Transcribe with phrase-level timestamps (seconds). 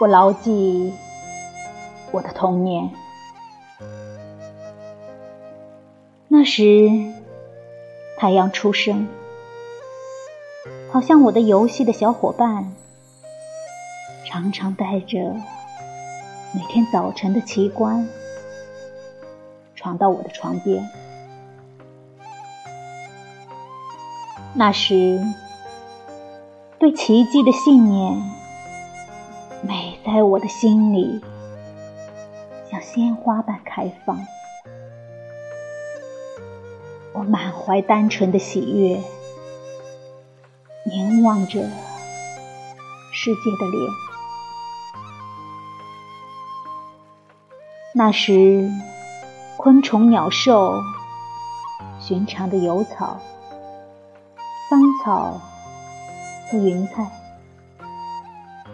[0.00, 0.94] 我牢记
[2.10, 2.90] 我的童年
[6.28, 6.88] 那时
[8.16, 9.08] 太阳初升
[10.90, 12.74] 好像我的游戏的小伙伴
[14.24, 15.18] 常常带着
[16.52, 18.08] 每天早晨的奇观
[19.74, 21.03] 闯到我的床边。
[24.56, 25.20] 那时，
[26.78, 28.22] 对奇迹的信念
[29.62, 31.20] 美在我的心里，
[32.70, 34.24] 像鲜花般开放。
[37.14, 39.02] 我满怀单纯的喜悦，
[40.84, 41.60] 凝望着
[43.12, 43.90] 世界的脸。
[47.92, 48.70] 那时，
[49.56, 50.80] 昆虫、鸟兽，
[51.98, 53.18] 寻常的油草。
[55.04, 55.38] 草
[56.50, 57.06] 和云彩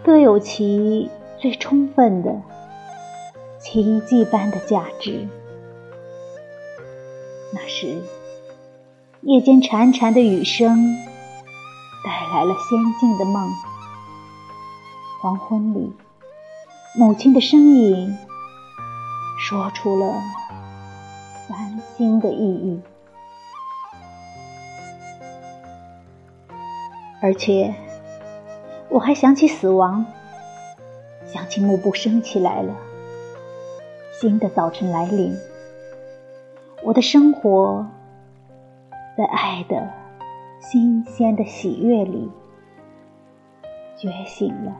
[0.01, 2.41] 各有其最充分的
[3.59, 5.27] 奇迹般的价值。
[7.53, 8.01] 那时，
[9.23, 10.95] 夜间潺潺的雨声
[12.05, 13.49] 带来了仙境的梦；
[15.21, 15.93] 黄昏里，
[16.97, 18.17] 母亲的声音
[19.37, 20.13] 说出了
[21.49, 22.79] 繁星的意义。
[27.21, 27.73] 而且，
[28.89, 30.03] 我还想起死亡，
[31.25, 32.75] 想起幕布升起来了，
[34.11, 35.37] 新的早晨来临，
[36.83, 37.85] 我的生活
[39.15, 39.87] 在爱的
[40.59, 42.29] 新鲜的喜悦里
[43.95, 44.75] 觉醒了。